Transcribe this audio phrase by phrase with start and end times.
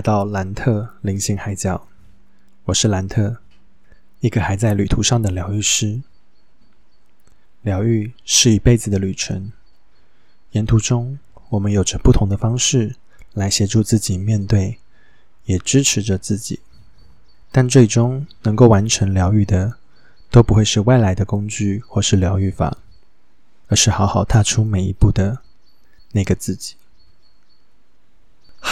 [0.00, 1.86] 来到兰特灵性海角，
[2.64, 3.36] 我是兰特，
[4.20, 6.00] 一个还在旅途上的疗愈师。
[7.60, 9.52] 疗愈是一辈子的旅程，
[10.52, 11.18] 沿途中
[11.50, 12.96] 我们有着不同的方式
[13.34, 14.78] 来协助自己面对，
[15.44, 16.60] 也支持着自己。
[17.52, 19.74] 但最终能够完成疗愈的，
[20.30, 22.78] 都不会是外来的工具或是疗愈法，
[23.68, 25.40] 而是好好踏出每一步的
[26.12, 26.76] 那个自己。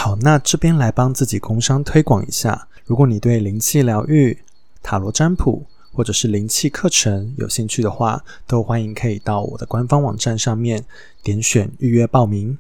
[0.01, 2.69] 好，那这边来帮自己工商推广一下。
[2.87, 4.39] 如果你对灵气疗愈、
[4.81, 10.85] 塔罗占卜或者是灵气课程有兴趣的话，都欢迎可以到我的官方网站上面
[11.25, 12.57] 点选预约报名。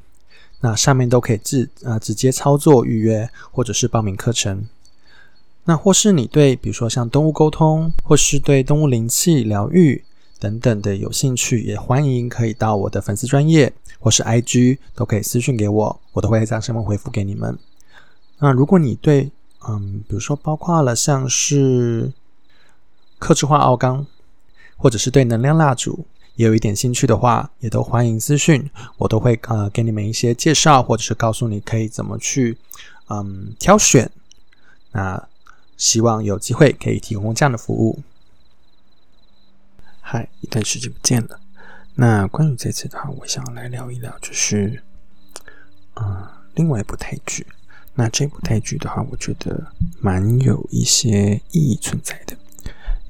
[0.63, 4.67] 那上面都可以自呃直接操作预约或者是报名课程。
[5.63, 10.03] 那或是你对比如说像动物沟通，或是对动物灵气疗愈
[10.39, 13.73] 等等的有兴趣，也欢迎可以到我的粉丝专业。
[14.01, 17.59] 或是 IG 都可以私信给我，我都会在上面回复给你们。
[18.39, 19.33] 那如果你对
[19.69, 22.13] 嗯，比如说包括了像是
[23.19, 24.07] 克制化奥钢，
[24.77, 32.57] 或者是对能量蜡烛也有一点兴趣的话，也都欢迎私讯，我都会呃给你们一些介绍，或者是告诉你可以怎么去
[33.09, 34.09] 嗯挑选。
[34.93, 35.21] 那
[35.77, 37.99] 希望有机会可以提供这样的服务。
[40.11, 41.39] 嗨，一段时间不见了。
[41.95, 44.83] 那关于这次的话，我想要来聊一聊，就是，
[45.97, 47.47] 嗯，另外一部泰剧。
[47.95, 52.35] 那这部泰剧的话，我觉得蛮有一些意义存在的，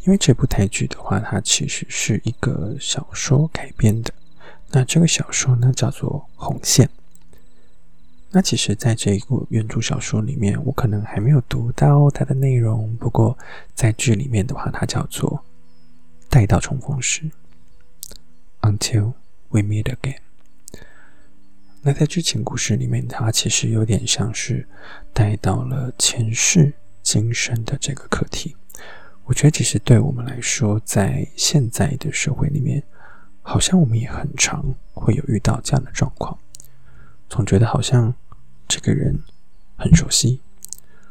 [0.05, 4.12] 因为这部泰剧的话，它其实是一个小说改编的。
[4.72, 6.84] 那这个小说呢，叫做《红线》。
[8.33, 13.39] 那其实，在这一部原著小说里面，我可能还没有读到它的内容，不过
[13.77, 15.30] 在剧里面的话，它叫做
[16.28, 17.22] 《带到重逢时》。
[18.61, 19.14] Until
[19.48, 20.18] we meet again。
[21.83, 24.68] 那在剧情故事里面，它其实有点像是
[25.12, 28.56] 带到了前世今生的这个课题。
[29.24, 32.83] 我觉得其实对我们来说，在现在的社会里面，
[33.42, 36.36] 好像我们也很常会有遇到这样的状况，
[37.28, 38.12] 总觉得好像
[38.67, 39.22] 这个人
[39.77, 40.40] 很熟悉，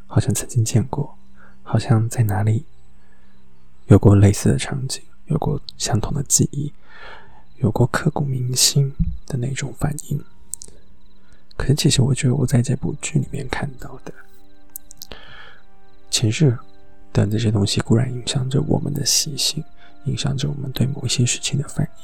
[0.05, 1.17] 好像曾经见过，
[1.63, 2.65] 好像在哪里
[3.87, 6.71] 有过类似的场景，有过相同的记忆。
[7.59, 8.93] 有过刻骨铭心
[9.25, 10.23] 的那种反应，
[11.55, 14.13] 可是其实我觉得我在这部剧里面看到的
[16.11, 16.55] 前世
[17.11, 19.63] 的这些东西，固然影响着我们的习性，
[20.05, 22.03] 影响着我们对某一些事情的反应，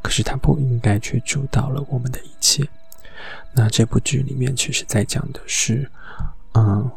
[0.00, 2.66] 可是它不应该去主导了我们的一切。
[3.52, 5.90] 那这部剧里面其实在讲的是，
[6.54, 6.90] 嗯，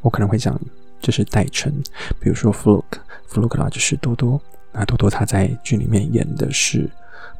[0.00, 0.60] 我可能会讲
[1.00, 1.72] 就是代称，
[2.20, 4.40] 比如说弗洛克，弗洛克的话就是多多。
[4.70, 6.88] 那多多他在剧里面演的是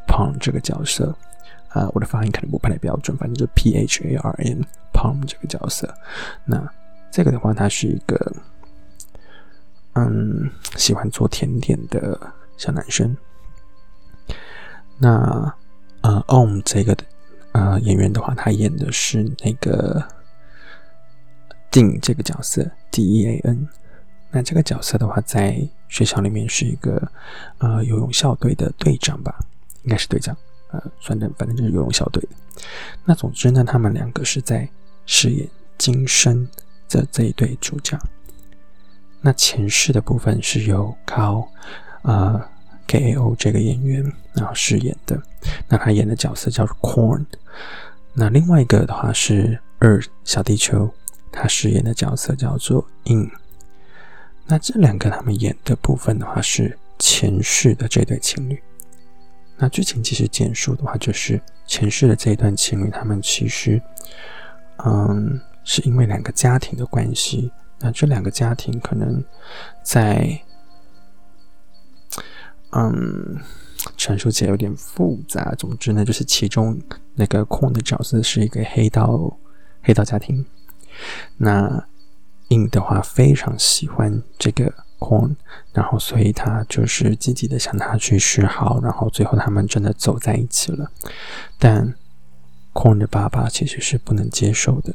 [0.07, 1.15] Palm 这个角色，
[1.69, 5.93] 啊，我的发音可能不太标准，反正就 P H A R N Palm 这个角色。
[6.45, 6.67] 那
[7.11, 8.33] 这个的话，他是一个
[9.93, 12.19] 嗯喜欢做甜点的
[12.57, 13.17] 小男生。
[14.97, 15.55] 那
[16.01, 16.97] 呃，Om 这个
[17.53, 20.03] 呃演员的话，他演的是那个
[21.71, 23.69] 进这个角色，D E A N。
[24.31, 27.11] 那这个角色的话，在学校里面是一个
[27.59, 29.39] 呃游泳校队的队长吧，
[29.85, 30.37] 应该是队长，
[30.71, 32.29] 呃，反正反正就是游泳校队的。
[33.05, 34.69] 那总之呢，他们两个是在
[35.07, 35.49] 饰演
[35.79, 36.47] 今生
[36.91, 37.99] 的这一对主角。
[39.21, 41.49] 那前世的部分是由 Kao，
[42.03, 42.41] 呃
[42.87, 45.21] K A O 这个演员然后饰演的，
[45.69, 47.25] 那他演的角色叫做 Corn。
[48.13, 50.93] 那另外一个的话是二小地球，
[51.33, 53.31] 他饰演的角色叫做 In。
[54.47, 58.61] 那这两个他们演的部分的话是前世的这对情侣。
[59.57, 63.83] 那剧情其实简述的话就是前世的这一段情侣，他们其实，
[64.85, 67.51] 嗯，是因为两个家庭的关系。
[67.81, 69.23] 那这两个家庭可能
[69.83, 70.41] 在，
[72.71, 73.37] 嗯，
[73.97, 75.55] 陈述起来有点复杂。
[75.59, 76.81] 总之呢，就是其中
[77.15, 79.37] 那个空的角色是一个黑道
[79.83, 80.45] 黑道家庭。
[81.37, 81.85] 那。
[82.51, 85.37] 印的话非常喜欢这个 Corn，
[85.75, 90.91] 然后所以他就是积极的向他去示好，然后最后他们真的走在一起了。
[91.59, 91.95] 但
[92.73, 94.95] Corn 的爸爸其实是不能接受的。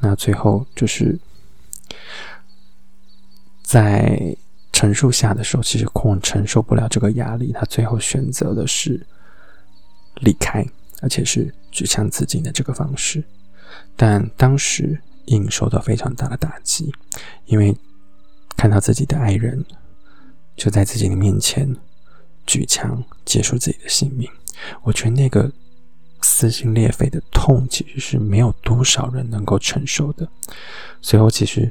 [0.00, 1.18] 那最后就是
[3.62, 4.36] 在
[4.70, 9.06] 陈述下的时候，其实 Corn 承受不了这个压力，他最后选择的是
[10.16, 10.62] 离开，
[11.00, 13.24] 而且是举枪自尽的这个方式。
[13.96, 15.00] 但当时。
[15.26, 16.92] 应受到非常大的打击，
[17.46, 17.76] 因为
[18.56, 19.64] 看到自己的爱人
[20.56, 21.74] 就在自己的面前
[22.46, 24.30] 举枪结束自己的性命，
[24.82, 25.50] 我觉得那个
[26.22, 30.28] 撕心裂肺的痛，其实是没有多少人能够承受的。
[31.02, 31.70] 随后，其实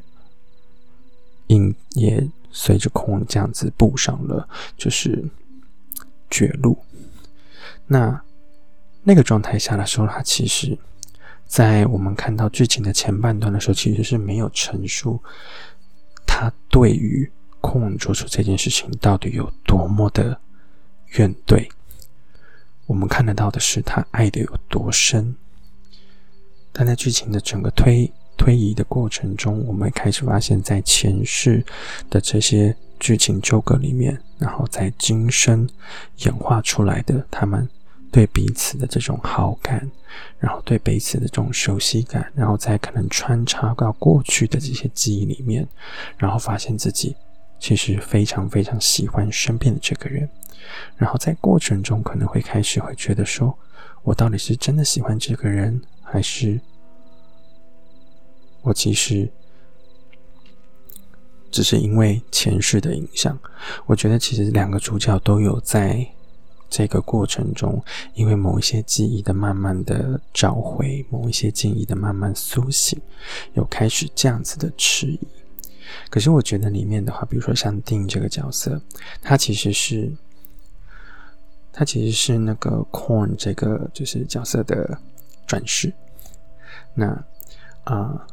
[1.47, 4.47] 影也随着空这样子步上了
[4.77, 5.23] 就是
[6.29, 6.77] 绝路。
[7.87, 8.21] 那
[9.03, 10.77] 那个状态下的时候，他其实，
[11.53, 15.21] 在我们看到剧情的前半段的时候，其实是没有陈述
[16.25, 20.41] 他对于空做出这件事情到底有多么的
[21.11, 21.69] 怨怼。
[22.87, 25.35] 我们看得到的是他爱的有多深，
[26.71, 31.63] 但在剧情的整个推推移的过程中，我们开始发现，在前世
[32.09, 35.69] 的这些剧情纠葛里面，然后在今生
[36.25, 37.69] 演化出来的他们
[38.13, 39.89] 对彼此的这种好感，
[40.37, 45.67] 然后对彼此的这种熟悉感，然后再可能穿插到过去的这些记忆里面，
[46.15, 47.15] 然后发现自己
[47.59, 50.29] 其实非常非常喜欢身边的这个人。
[50.95, 53.57] 然后在过程中可能会开始会觉得说，
[54.03, 56.61] 我到底是真的喜欢这个人，还是
[58.61, 59.27] 我其实
[61.49, 63.37] 只是因为前世的影响？
[63.87, 66.07] 我觉得其实两个主角都有在
[66.75, 67.79] 这个过程中，
[68.15, 72.99] 因为某一些记忆的慢慢的找回，某一些记忆的慢慢苏醒，
[73.53, 75.19] 有开始这样子的迟疑。
[76.09, 78.81] 可是我觉得里面的话，比如说像丁这个角色，
[79.21, 80.11] 他其实是。
[81.75, 84.95] 他其实是那个 Corn 这个就是角色的
[85.47, 85.91] 转世。
[86.93, 87.07] 那
[87.83, 88.27] 啊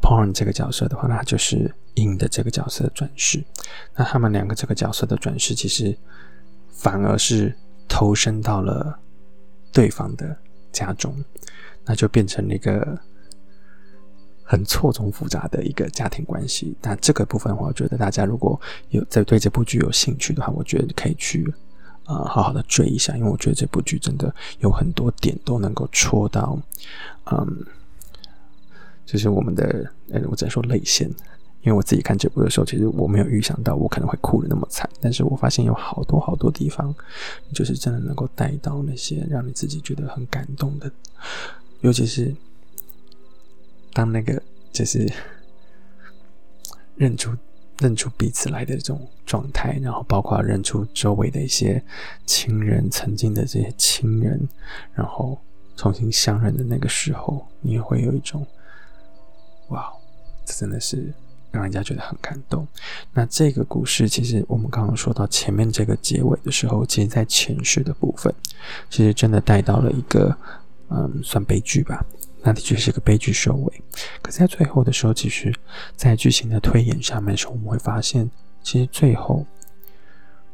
[0.00, 3.42] ，Porn 这个角色的话，那就是 In 的这个角色的转世。
[3.96, 5.98] 那他们两个这个角色的转世，其实
[6.70, 7.52] 反而是
[7.94, 8.98] 投身到了
[9.72, 10.36] 对方的
[10.72, 11.14] 家中，
[11.84, 12.98] 那就变成了一个
[14.42, 16.76] 很错综复杂的一个家庭关系。
[16.82, 21.54] 那这个部分的话，我觉得大家如果有在对这部剧有兴趣的话，我觉得可以去。
[22.06, 26.58] 啊，好好的追一下，因为我觉得这部剧真的有很多点都能够戳到，
[27.30, 27.64] 嗯，
[29.06, 31.08] 就是我们的，呃，我只能说泪腺，
[31.64, 36.94] 因为我自己看这部的时候，其实我没有预想到我可能会哭的那么惨，但是我发现有好多好多地方，
[37.52, 40.90] 就是真的能够带到那些让你自己觉得很感动的，
[41.80, 42.34] 尤其是
[43.92, 44.40] 当那个
[44.72, 45.10] 就是
[46.96, 47.36] 认出。
[47.80, 51.82] 认出彼此来的这种状态，然后包括认出周围的一些
[52.24, 54.48] 亲人，曾经的这些亲人，
[54.94, 55.36] 然后
[55.76, 58.46] 重新相认的那个时候，你也会有一种
[59.70, 59.92] 哇，
[60.46, 61.12] 这真的是
[61.54, 62.66] 让人家觉得很感动。
[63.12, 68.34] 那这个故事，其实我们刚刚说到前面这个结尾的时候，其实，在前世的部分，
[68.90, 70.36] 其实真的带到了一个
[70.90, 72.04] 嗯，算悲剧吧。
[72.42, 73.82] 那的确是个悲剧收尾，
[74.20, 75.54] 可在最后的时候，其实，
[75.96, 78.30] 在剧情的推演下面的时候，我们会发现，
[78.62, 79.46] 其实最后，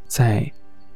[0.06, 0.48] 在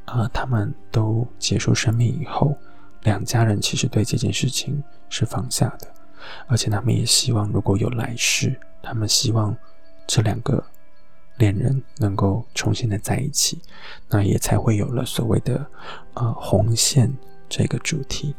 [0.05, 2.55] 啊，他们都结束生命以后，
[3.03, 5.87] 两家人其实对这件事情是放下的，
[6.47, 9.53] 而且他们也希望如果有来世，他们希望
[10.07, 10.63] 这两个
[11.37, 13.59] 恋人能够重新的在一起，
[14.09, 15.65] 那也才会有了所谓的
[16.13, 17.11] 呃红线
[17.49, 18.33] 这个主题。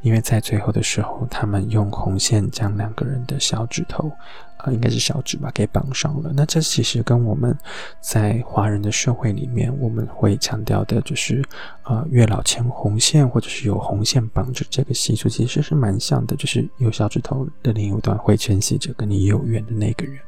[0.00, 4.10] 因为在最后的时候，他们用红线将两个人的小指头，
[4.56, 6.32] 啊，应该是小指吧，给绑上了。
[6.34, 7.54] 那这其实跟我们
[8.00, 11.44] 在华人的社会里面，我们会强调的就是，
[11.82, 20.18] 呃，月老牵红线，或者是有红线绑着这个习俗，其实是蛮像的，就是有小指头的另一端会牵系着跟你有缘的那个人。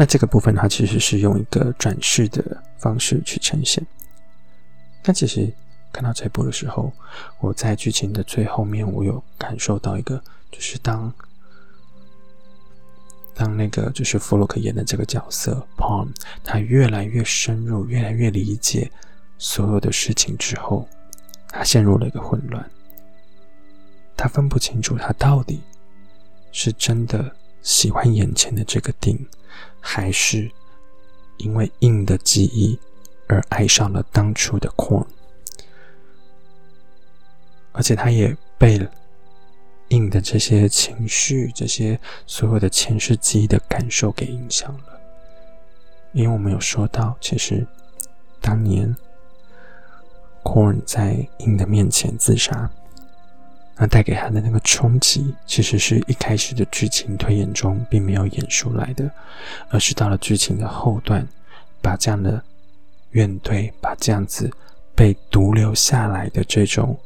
[0.00, 2.42] 那这个部分它其实是用一个转世的
[2.78, 3.86] 方式去呈现。
[5.02, 5.52] 但其实。
[5.92, 6.92] 看到这部的时候，
[7.40, 11.12] 我在剧情的最后面，我有感受到一个，就是当
[13.34, 16.10] 当那个就是弗洛克演的这个角色 Palm，
[16.44, 18.88] 他越来越深入，越来越理解
[19.36, 20.88] 所有的事情之后，
[21.48, 22.70] 他陷入了一个混乱，
[24.16, 25.60] 他分不清楚他到底
[26.52, 29.26] 是真的喜欢眼前的这个丁，
[29.80, 30.50] 还是
[31.38, 32.78] 因为硬的记忆
[33.26, 35.06] 而爱上了当初的 Corn。
[37.72, 38.88] 而且他也被
[39.88, 45.00] 硬的这些情绪、这些所有的前世记忆的感受给影响了，
[46.12, 47.66] 因为我们有说到，其实
[48.40, 48.94] 当年
[50.42, 52.70] Corn 在硬的面前自杀，
[53.80, 59.10] 那带给他的那个冲击，其实是一开始的剧情推演中并没有演出来的，
[59.70, 61.26] 而是到了剧情的后段，
[61.80, 62.44] 把这样的
[63.12, 64.48] 怨怼，把这样子
[64.94, 66.96] 被独留下来的这种。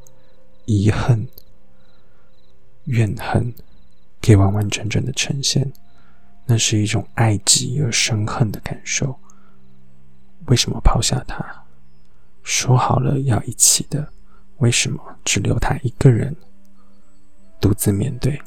[0.66, 1.28] 遗恨、
[2.84, 3.52] 怨恨，
[4.18, 5.70] 给完完整整的呈现，
[6.46, 9.14] 那是一种爱极而生恨的感受。
[10.46, 11.44] 为什么抛下他？
[12.44, 14.10] 说好了要一起的，
[14.56, 16.34] 为什么只留他一个人
[17.64, 18.38] 独自面对？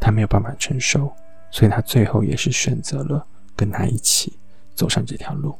[0.00, 1.12] 他没有办法承受，
[1.52, 4.36] 所以他最后也是选择了跟他一起
[4.74, 5.56] 走上这条路。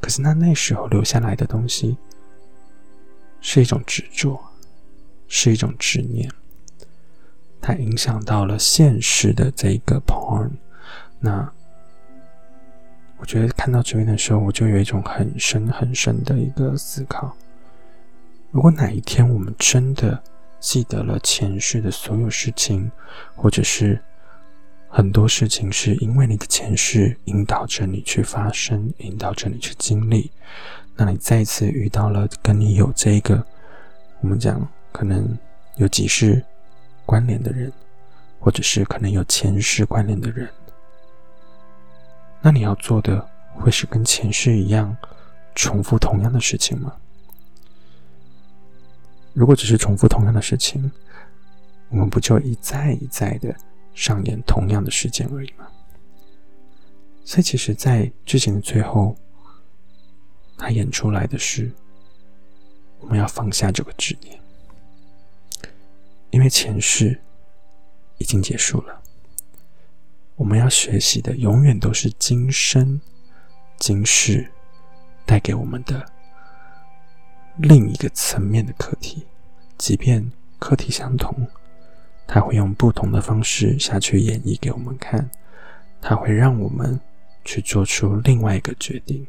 [0.00, 1.98] 可是，他那时候留下来的东西
[3.42, 4.42] 是一种执着，
[5.28, 6.26] 是一种执念，
[7.60, 10.52] 它影响到了现实的这一个 porn。
[11.20, 11.52] 那
[13.18, 17.36] 我觉得看到这边的时候，我就有一种很深很深的一个思考：
[18.50, 20.22] 如果哪一天我们真的
[20.64, 22.90] 记得了前世的所有事情，
[23.36, 24.00] 或者是
[24.88, 30.30] 很多事情是因为你的前世引导着你去发生，引导着你去经历，
[30.96, 33.44] 那你再次遇到了跟你有这个
[34.22, 35.38] 我们讲可能
[35.76, 36.42] 有几世
[37.04, 37.70] 关联的人，
[38.40, 40.48] 或者是可能有前世关联的人。
[42.40, 44.96] 那你要做的会是跟前世一样
[45.54, 46.90] 重复同样的事情吗？
[49.34, 50.90] 如果只是重复同样的事情，
[51.90, 53.54] 我们不就一再一再的
[53.92, 55.66] 上演同样的事件而已吗？
[57.24, 59.16] 所以，其实，在剧情的最后，
[60.56, 61.72] 他演出来的是
[63.00, 64.40] 我们要放下这个执念，
[66.30, 67.20] 因为前世
[68.18, 69.02] 已经结束了。
[70.36, 73.00] 我们要学习的永远都是今生
[73.78, 74.50] 今世
[75.24, 76.04] 带给我们的
[77.56, 79.24] 另一个层面的课题，
[79.78, 81.46] 即便课题相同，
[82.26, 85.30] 他会用不同的方式下去演绎给我们看，
[86.00, 86.98] 他会让我们
[87.44, 89.26] 去做出另外一个决定。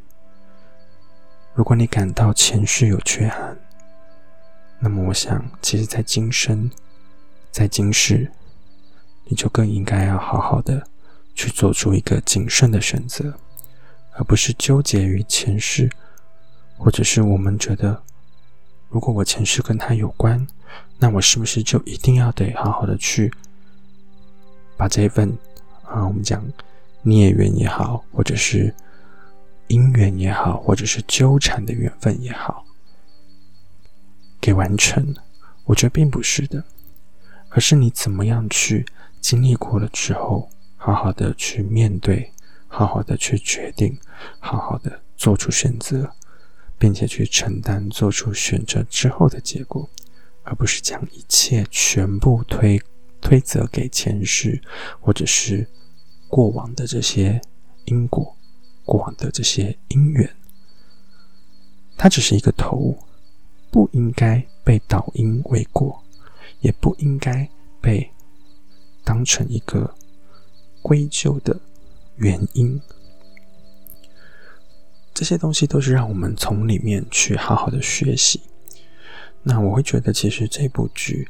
[1.54, 3.58] 如果你感到前世有缺憾，
[4.80, 6.70] 那么我想，其实，在今生，
[7.52, 8.32] 在今世，
[9.26, 10.88] 你就更应该要好好的。
[11.38, 13.38] 去做出一个谨慎的选择，
[14.14, 15.92] 而不是纠结于前世，
[16.78, 18.02] 或者是我们觉得，
[18.90, 20.46] 如果我前世跟他有关，
[20.98, 23.32] 那我是不是就一定要得好好的去
[24.78, 25.38] 把这份
[25.84, 26.44] 啊，我们讲
[27.02, 28.74] 孽缘也好，或者是
[29.68, 32.66] 姻缘也好，或者是纠缠的缘分也好，
[34.40, 35.16] 给完成？
[35.66, 36.64] 我觉得并不是的，
[37.50, 38.86] 而是你怎么样去
[39.20, 40.50] 经历过了之后。
[40.78, 42.32] 好好的去面对，
[42.68, 43.98] 好好的去决定，
[44.38, 46.14] 好好的做出选择，
[46.78, 49.90] 并且去承担做出选择之后的结果，
[50.44, 52.82] 而不是将一切全部推
[53.22, 54.62] 推责给前世，
[55.00, 55.68] 或者是
[56.28, 57.42] 过往的这些
[57.86, 58.36] 因果，
[58.84, 60.30] 过往的这些因缘，
[61.98, 62.98] 它只是一个头，
[63.72, 66.04] 不应该被导因为果，
[66.62, 67.50] 也不应该
[67.82, 68.12] 被
[69.04, 69.96] 当成一个。
[70.88, 71.60] 归咎的
[72.18, 72.80] 原因，
[75.16, 78.40] 这些东西都是让我们从里面去好好的学习。
[79.42, 81.28] 那我会觉得，其实这部剧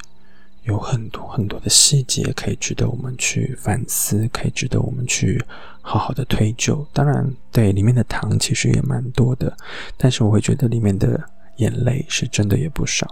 [0.64, 5.42] 有很多很多的细节可以值得我们去反思，可以值得我们去
[5.82, 6.86] 好好的推究。
[6.92, 9.56] 当然，对里面的糖其实也蛮多的，
[9.96, 11.24] 但是我会觉得里面的。
[11.60, 13.08] 眼泪是真的也不少，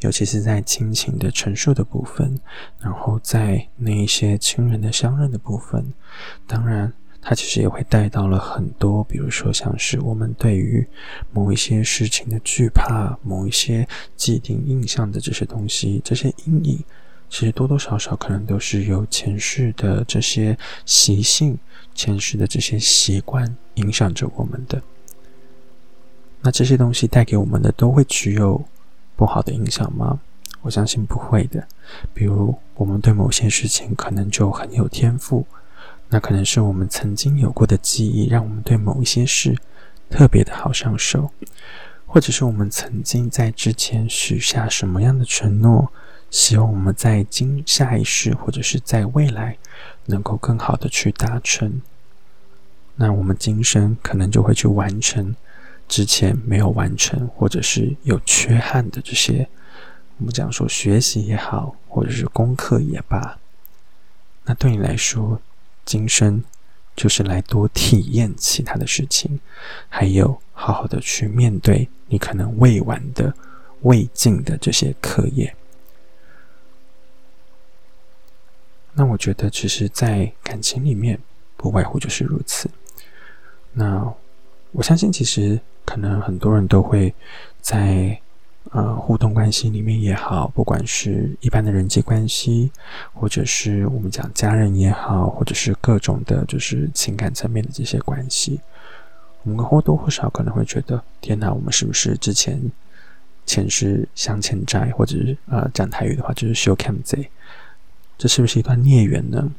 [0.00, 2.36] 尤其是在亲情的陈述的部分，
[2.80, 5.94] 然后在那一些亲人的相认的部分，
[6.48, 6.92] 当然，
[7.28, 10.86] 它其实也会带到了很多，比如说像是我们对于
[11.32, 16.84] 某一些事情的惧怕，某一些既定印象的这些东西，这些阴影，
[17.28, 21.58] 其实多多少少可能都是由前世的这些习性、
[21.96, 24.80] 前世的这些习惯影响着我们的。
[26.42, 28.64] 那这些东西带给我们的都会具有
[29.16, 30.20] 不好的影响吗？
[30.62, 31.66] 我相信不会的。
[32.14, 35.44] 比如，我们对某些事情可能就很有天赋，
[36.08, 39.56] 那可能是我们曾经有过的记忆，让我们对某一些事
[40.08, 41.30] 特别的好上手，
[42.06, 45.92] 或者是我们曾经在之前许下什么样的承诺，
[46.30, 49.58] 希望我们在今下一世或者是在未来
[50.06, 51.82] 能够更好的去达成。
[52.94, 55.34] 那我们今生可能就会去完成。
[55.88, 59.48] 之前没有完成，或者是有缺憾的这些，
[60.18, 63.38] 我们讲说学习也好，或者是功课也罢，
[64.44, 65.40] 那对你来说，
[65.86, 66.44] 今生
[66.94, 69.40] 就是来多体验其他的事情，
[69.88, 73.32] 还有好好的去面对你可能未完的、
[73.80, 75.56] 未尽的这些课业。
[78.92, 81.18] 那我觉得，其实，在感情里面，
[81.56, 82.68] 不外乎就是如此。
[83.72, 84.12] 那
[84.72, 85.58] 我相信，其实。
[85.86, 87.14] 可能很多人都会
[87.60, 88.20] 在
[88.72, 92.70] 呃互动关系里面也好，不管是一般的人际关系，
[93.12, 98.60] 或者是我们讲家人也好，或者是各种的，就是情感层面的这些关系，
[99.44, 102.60] 我们或多或少可能会觉得，天哪，我们是不是之前
[103.46, 107.30] 前世相欠债，或者是呃讲台语的话就是修 cam 贼，
[108.18, 109.50] 这是不是一段孽缘呢？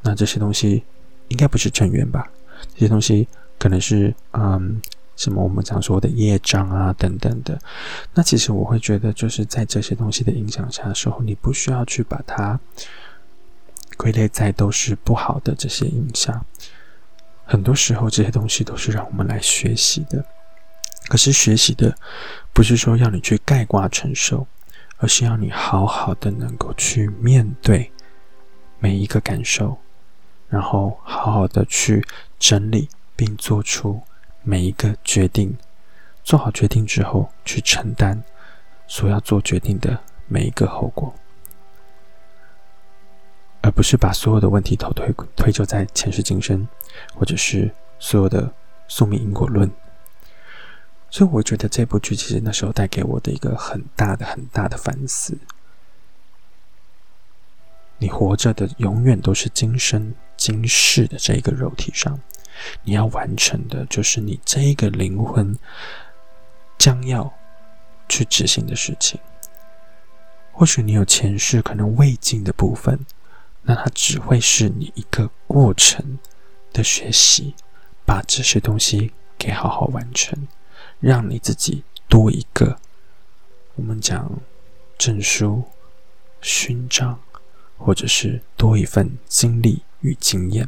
[0.00, 0.84] 那这些东西
[1.28, 2.30] 应该不是正缘吧？
[2.74, 3.26] 这些东西
[3.58, 4.80] 可能是嗯
[5.18, 7.58] 什么我们常说的业障啊等等的。
[8.14, 12.58] 那其实我会觉得，就是在这些东西的影响下的时候，你不需要去把它
[13.96, 16.46] 归类在都是不好的这些影响。
[17.44, 20.24] 很多时候，这些东西都是让我们来学习的。
[21.08, 21.96] 可是，学习的
[22.52, 24.46] 不是说要你去盖挂承受，
[24.98, 27.90] 而是要你好好的能够去面对
[28.78, 29.78] 每一个感受，
[30.48, 32.06] 然后好好的去
[32.38, 34.00] 整理，并做出
[34.42, 35.56] 每一个决定。
[36.24, 38.22] 做好决定之后，去承担
[38.86, 41.14] 所要做决定的每一个后果。
[43.62, 46.68] 而不是把所有的问题都推推就在前世今生，
[47.14, 48.52] 或者是所有的
[48.88, 49.70] 宿命因果论。
[51.08, 55.38] 所以，我觉得这部剧其实那时候带给我的一个很大的、很大的反思：
[57.96, 62.20] 你活着的永远都是今生今世的这一个肉体上，
[62.82, 65.58] 你要完成的就是你这一个灵魂
[66.76, 67.32] 将要
[68.08, 69.20] 去执行的事情。
[70.52, 72.98] 或许你有前世可能未尽的部分。
[73.62, 76.18] 那它只会是你一个过程
[76.72, 77.54] 的学习，
[78.06, 80.48] 把这些东西给好好完成，
[81.00, 82.78] 让你自己多一个
[83.74, 84.40] 我们讲
[84.96, 85.64] 证书、
[86.40, 87.20] 勋章，
[87.76, 90.66] 或者是多一份经历与经验。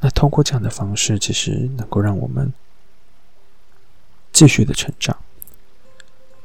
[0.00, 2.52] 那通过这样的方式，其实能够让我们
[4.32, 5.16] 继续的成长。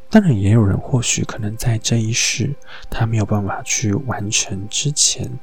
[0.09, 2.53] 当然，也有人或许可能在这一世，
[2.89, 5.39] 他没有办法去完成之前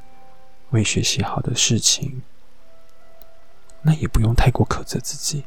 [0.69, 2.21] 未学习好的事情，
[3.81, 5.43] 那也不用太过苛责自己。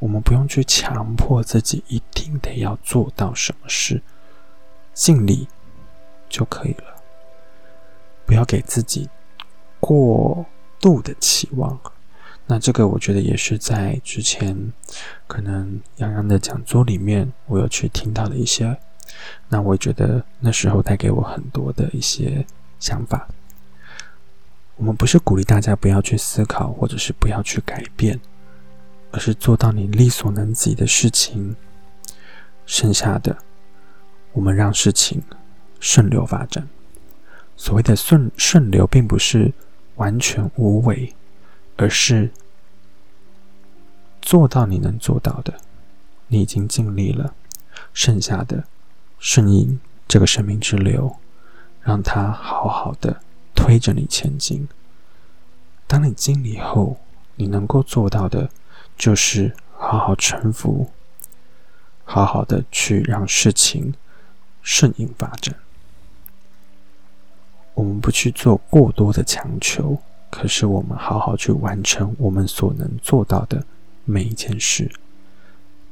[0.00, 4.02] 我们不用去强迫自己一定得要做到什么事，
[4.92, 5.48] 尽力
[6.28, 7.02] 就可以了。
[8.26, 9.08] 不要给自己
[9.80, 10.44] 过
[10.80, 11.78] 度的期望。
[12.46, 14.72] 那这个我觉得也是在之前
[15.26, 18.76] 可能洋洋的讲座里面，我有去听到的一些。
[19.48, 22.44] 那我觉得那时候带给我很多的一些
[22.78, 23.26] 想法。
[24.76, 28.20] 我们不是鼓励大家不要去思考，或者是不要去改变，
[29.12, 31.54] 而是做到你力所能及的事情。
[32.66, 33.38] 剩下的，
[34.32, 35.22] 我们让事情
[35.80, 36.66] 顺流发展。
[37.56, 39.52] 所谓的顺顺流，并不是
[39.96, 41.14] 完全无为。
[41.76, 42.30] 而是
[44.22, 45.54] 做到你能做到的，
[46.28, 47.34] 你已经尽力了，
[47.92, 48.62] 剩下的
[49.18, 51.16] 顺应这个生命之流，
[51.82, 53.20] 让它好好的
[53.56, 54.68] 推着你前进。
[55.88, 57.00] 当你尽力后，
[57.34, 58.48] 你能够做到的，
[58.96, 60.92] 就是好好臣服，
[62.04, 63.92] 好好的去让事情
[64.62, 65.56] 顺应发展。
[67.74, 69.98] 我们不去做过多的强求。
[70.30, 73.64] 可是，我们好好去完成我们所能做到的
[74.04, 74.90] 每一件事，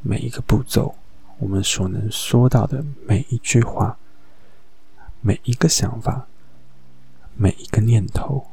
[0.00, 0.92] 每一个步骤，
[1.38, 3.96] 我们所能说到的每一句话，
[5.20, 6.26] 每一个想法，
[7.36, 8.44] 每一个念头，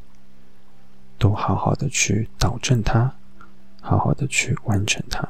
[1.17, 3.11] 都好好的去导正它，
[3.81, 5.27] 好好的去完成它。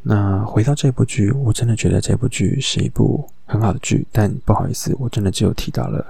[0.00, 6.06] 那回到这部剧，我真的觉得这部剧是一部很好的剧，但不好意思，我真的只有提到了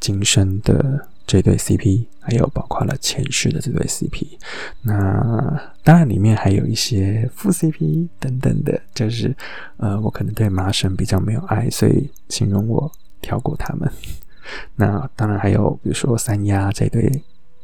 [0.00, 1.06] 今生的。
[1.28, 4.38] 这对 CP，还有包括了前世的这对 CP，
[4.82, 9.34] 那当然里面还有一些副 CP 等等的，就是
[9.78, 12.88] 呃，我可能对麻生比较没有爱，所以形容我
[13.20, 13.90] 跳过他们。
[14.76, 17.10] 那当然还有比如说三丫这对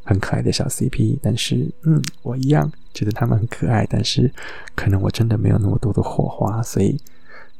[0.03, 4.29] 很可爱的小 CP，但是嗯，我一样觉得他们很可爱，但是
[4.75, 6.99] 可能我真的没有那么多的火花，所以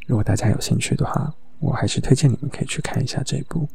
[0.06, 3.62] 如果大家有兴趣的话，我还是推荐你们可以去看一下这部《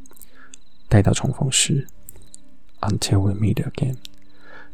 [0.88, 1.87] 待到重逢时》。
[2.81, 3.97] Until we meet again。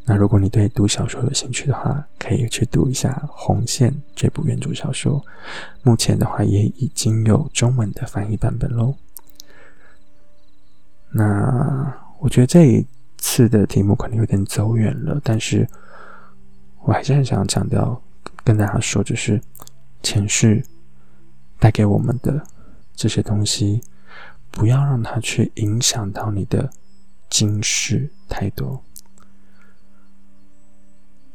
[0.04, 5.24] 那如果你对读小说有兴趣的话，可以去读一下《红线》这部原著小说。
[5.82, 8.94] 目前的话，也已经有中文的翻译版本喽。
[11.10, 12.86] 那我觉得这一
[13.16, 15.66] 次的题目可能有点走远了，但是
[16.82, 17.98] 我还是很想强调，
[18.44, 19.40] 跟大家说，就是
[20.02, 20.62] 前世
[21.64, 22.46] 带给我们的
[22.94, 23.80] 这些东西，
[24.50, 26.70] 不要让它去影响到你的。
[27.30, 28.84] 今世太多，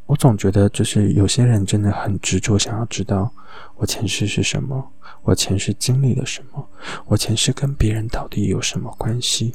[0.06, 3.34] 我总觉得就是有些人真的很执着，想要知道
[3.76, 4.92] 我前世是什么，
[5.24, 6.70] 我前世经历了什么，
[7.08, 9.52] 我前世跟别人到底有什么关系。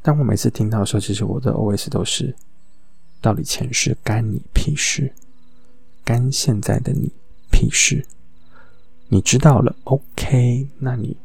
[0.00, 2.34] 但我每次听到的时候，其实我的 OS 都是：
[3.20, 5.12] 到底前世干你屁事？
[6.02, 7.12] 干现在的你
[7.52, 8.04] 屁事？
[9.08, 11.16] 你知道了，OK，那你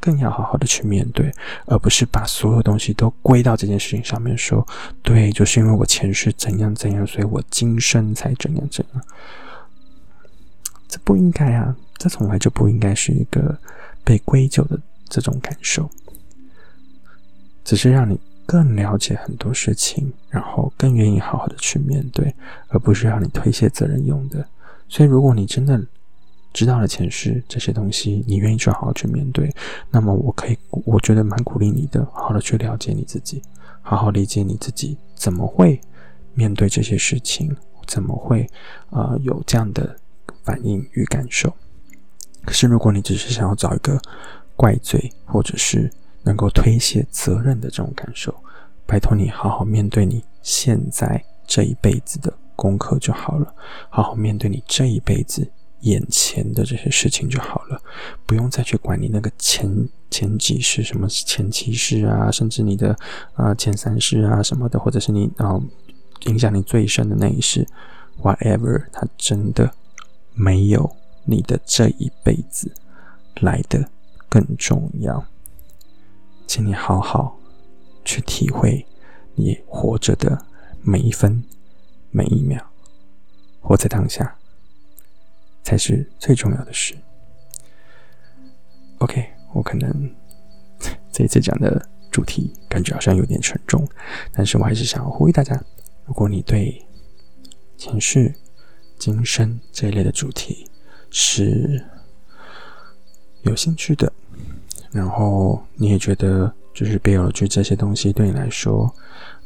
[0.00, 1.32] 更要好好的去面对，
[1.66, 4.66] 而不是把所有东西都归到这件事情上面，说
[5.02, 9.02] 对，就是因为我前世怎样怎样，所以我今生才怎样怎样。
[10.88, 13.56] 这不应该啊，这从来就不应该是一个
[14.04, 15.88] 被归咎的这种感受，
[17.64, 22.34] 只是让你更了解很多事情，然后更愿意好好的去面对，
[22.68, 24.44] 而不是让你推卸责任用的。
[24.88, 25.80] 所以，如果你真的
[26.52, 29.52] 知道了前世这些东西，你愿意去好好去面对，
[29.90, 33.42] 那么我可以，我觉得蛮鼓励你的，好好的去了解你自己，
[33.80, 35.80] 好好理解你自己怎么会
[36.34, 37.54] 面对这些事情，
[37.86, 38.46] 怎么会
[38.90, 39.96] 啊有这样的
[40.44, 41.52] 反应与感受。
[42.44, 44.00] 可是，如果你只是想要找一个
[44.56, 45.90] 怪罪，或者是
[46.22, 48.34] 能够推卸责任的这种感受，
[48.86, 52.32] 拜托你好好面对你现在这一辈子的。
[52.54, 53.54] 功课就好了，
[53.88, 55.50] 好好面对你这一辈子
[55.82, 57.80] 眼前的这些事情就好了，
[58.26, 62.96] 不用再去管你那个前前几世什么前七世啊，甚至你的
[63.34, 65.60] 啊前三世啊什么的，或者是你啊
[66.26, 67.66] 影响你最深的那一世
[68.20, 69.72] ，whatever，它真的
[70.34, 72.72] 没有你的这一辈子
[73.40, 73.88] 来的
[74.28, 75.24] 更重要，
[76.46, 77.38] 请你好好
[78.04, 78.84] 去体会
[79.34, 80.44] 你活着的
[80.82, 81.44] 每一分。
[82.14, 82.60] 每一秒，
[83.62, 84.36] 活在当下，
[85.62, 86.94] 才是最重要的事。
[88.98, 90.10] OK，我可能
[91.10, 93.86] 这一次讲的主题感觉好像有点沉重，
[94.32, 95.60] 但是我还是想要呼吁大家：
[96.04, 96.84] 如果你对
[97.76, 98.32] 前世、
[98.98, 100.70] 今生这一类的主题
[101.10, 101.84] 是
[103.42, 104.12] 有兴趣的，
[104.92, 108.94] 然后你也觉得就是 BL 剧这些东西对你来说，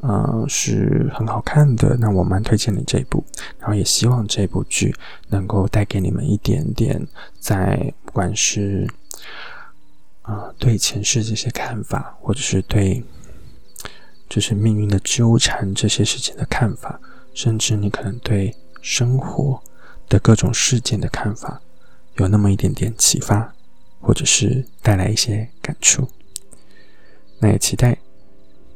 [0.01, 1.97] 呃，是很好看的。
[1.99, 3.25] 那我蛮推荐你这一部，
[3.59, 4.95] 然后也希望这部剧
[5.29, 7.05] 能够带给你们一点点，
[7.41, 8.87] 在不管是
[10.23, 13.03] 啊对前世这些看法，或者是对
[14.29, 17.01] 就是命运的纠缠这些事情的看法，
[17.33, 19.61] 甚至你可能对生活
[20.09, 21.61] 的各种事件的看法，
[22.17, 23.53] 有那么一点点启发，
[24.01, 26.07] 或者是带来一些感触。
[27.41, 27.97] 那也期待。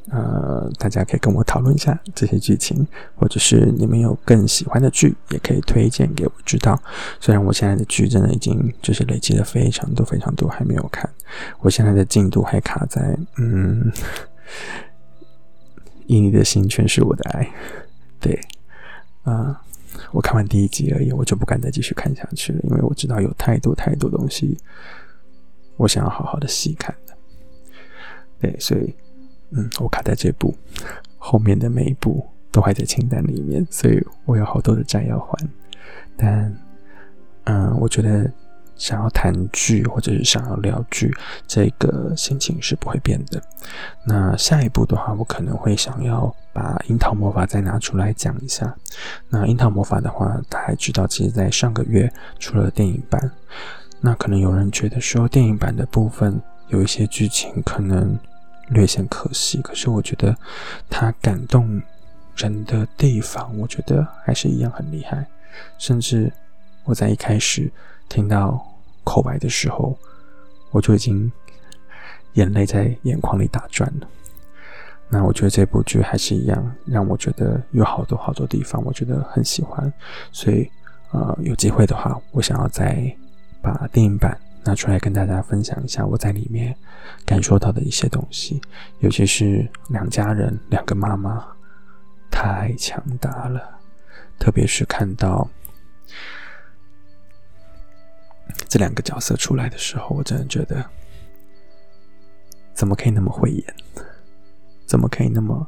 [0.08, 2.84] 呃，大家可以跟我讨论一下这些剧情，
[3.14, 6.80] 或者是你们有更喜欢的剧，也可以推荐给我知道。
[7.20, 11.08] 虽然我现在的剧真的已经就是累积了非常多非常多，还没有看，
[11.60, 13.92] 我现在的进度还卡在嗯，
[16.06, 17.48] 以你的心全是我的爱。
[18.18, 18.40] 对，
[19.22, 19.62] 啊，
[20.10, 24.58] 我看完第一集而已，我就不敢再继续看下去了，因为我知道有太多太多东西，
[25.76, 27.14] 我想要好好的细看的。
[28.40, 28.92] 对，所以。
[29.52, 30.54] 嗯，我卡在这部，
[31.18, 35.48] 后面的每一步都还在清单里面，所以我有好多的债要还。
[36.16, 36.56] 但，
[37.44, 38.30] 嗯，我觉得
[38.76, 41.12] 想要谈剧或者是想要聊剧，
[41.48, 43.42] 这个心情是不会变的。
[44.04, 48.72] 那下一步的话，我可能会想要把《樱桃魔法》再拿出来讲一下。
[49.28, 53.30] 那《樱桃魔法》的话，大家知道，其实在上个月出了电影版。
[54.00, 58.16] 那可能有人觉得说，电影版的部分有一些剧情可能。
[58.70, 60.36] 略显可惜，可是我觉得
[60.88, 61.80] 他感动
[62.36, 65.26] 人的地方，我觉得还是一样很厉害。
[65.78, 66.32] 甚至
[66.84, 67.70] 我在一开始
[68.08, 68.64] 听到
[69.04, 69.96] 口白的时候，
[70.70, 71.30] 我就已经
[72.34, 74.08] 眼泪在眼眶里打转了。
[75.08, 79.92] 那我觉得这部剧还是一样，让我觉得有好多好多地方，我觉得很喜欢。
[80.30, 80.70] 所以，
[81.10, 83.12] 呃，有机会的话，我想要再
[83.60, 84.38] 把电影版。
[84.62, 86.76] 拿出来跟大家分享一下我在里面
[87.24, 88.60] 感受到的一些东西，
[88.98, 91.46] 尤其是两家人两个妈妈
[92.30, 93.80] 太强大了，
[94.38, 95.48] 特别是看到
[98.68, 100.84] 这两个角色出来的时候，我真的觉得
[102.74, 103.74] 怎么可以那么会演，
[104.86, 105.66] 怎么可以那么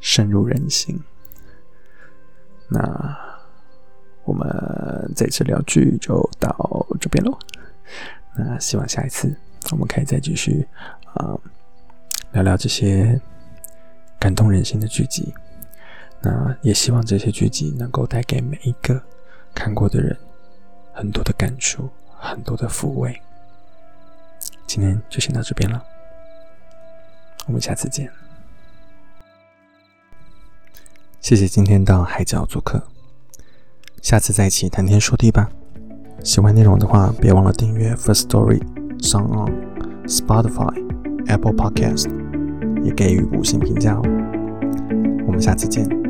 [0.00, 0.98] 深入人心？
[2.68, 3.33] 那。
[4.24, 7.38] 我们这次聊剧就到这边喽。
[8.36, 9.34] 那希望下一次
[9.70, 10.66] 我们可以再继续
[11.14, 11.38] 啊
[12.32, 13.20] 聊聊这些
[14.18, 15.32] 感动人心的剧集。
[16.20, 19.00] 那也希望这些剧集能够带给每一个
[19.54, 20.16] 看过的人
[20.92, 23.20] 很多的感触，很多的抚慰。
[24.66, 25.84] 今天就先到这边了，
[27.46, 28.10] 我们下次见。
[31.20, 32.82] 谢谢今天到海角做客。
[34.04, 35.48] 下次再一起谈天说地吧。
[36.22, 38.60] 喜欢内容的话，别忘了订阅 First Story、
[38.98, 39.50] Song On、
[40.06, 40.74] Spotify、
[41.26, 42.10] Apple Podcast，
[42.84, 44.02] 也给予五星评价哦。
[45.26, 46.03] 我们下次见。